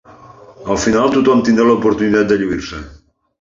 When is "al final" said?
0.75-1.11